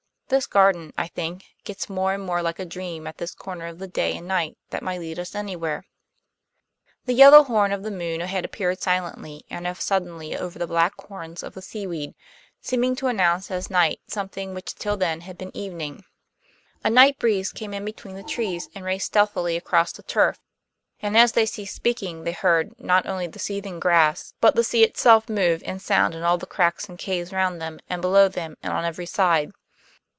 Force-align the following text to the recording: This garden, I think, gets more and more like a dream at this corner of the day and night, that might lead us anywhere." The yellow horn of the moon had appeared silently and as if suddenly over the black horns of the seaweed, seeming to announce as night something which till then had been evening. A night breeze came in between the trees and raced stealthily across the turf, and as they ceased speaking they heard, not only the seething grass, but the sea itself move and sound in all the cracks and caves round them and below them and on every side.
This 0.31 0.47
garden, 0.47 0.93
I 0.97 1.09
think, 1.09 1.43
gets 1.65 1.89
more 1.89 2.13
and 2.13 2.23
more 2.23 2.41
like 2.41 2.57
a 2.57 2.63
dream 2.63 3.05
at 3.05 3.17
this 3.17 3.35
corner 3.35 3.65
of 3.67 3.79
the 3.79 3.87
day 3.89 4.15
and 4.15 4.29
night, 4.29 4.57
that 4.69 4.81
might 4.81 5.01
lead 5.01 5.19
us 5.19 5.35
anywhere." 5.35 5.83
The 7.03 7.11
yellow 7.11 7.43
horn 7.43 7.73
of 7.73 7.83
the 7.83 7.91
moon 7.91 8.21
had 8.21 8.45
appeared 8.45 8.79
silently 8.81 9.43
and 9.49 9.67
as 9.67 9.75
if 9.79 9.81
suddenly 9.81 10.33
over 10.37 10.57
the 10.57 10.67
black 10.67 10.93
horns 11.01 11.43
of 11.43 11.53
the 11.53 11.61
seaweed, 11.61 12.15
seeming 12.61 12.95
to 12.95 13.07
announce 13.07 13.51
as 13.51 13.69
night 13.69 13.99
something 14.07 14.53
which 14.53 14.73
till 14.75 14.95
then 14.95 15.19
had 15.19 15.37
been 15.37 15.51
evening. 15.53 16.05
A 16.81 16.89
night 16.89 17.19
breeze 17.19 17.51
came 17.51 17.73
in 17.73 17.83
between 17.83 18.15
the 18.15 18.23
trees 18.23 18.69
and 18.73 18.85
raced 18.85 19.07
stealthily 19.07 19.57
across 19.57 19.91
the 19.91 20.01
turf, 20.03 20.39
and 21.01 21.17
as 21.17 21.33
they 21.33 21.45
ceased 21.45 21.75
speaking 21.75 22.23
they 22.23 22.31
heard, 22.31 22.79
not 22.79 23.05
only 23.05 23.27
the 23.27 23.37
seething 23.37 23.81
grass, 23.81 24.33
but 24.39 24.55
the 24.55 24.63
sea 24.63 24.85
itself 24.85 25.27
move 25.27 25.61
and 25.65 25.81
sound 25.81 26.15
in 26.15 26.23
all 26.23 26.37
the 26.37 26.45
cracks 26.45 26.87
and 26.87 26.99
caves 26.99 27.33
round 27.33 27.61
them 27.61 27.81
and 27.89 28.01
below 28.01 28.29
them 28.29 28.55
and 28.63 28.71
on 28.71 28.85
every 28.85 29.05
side. 29.05 29.51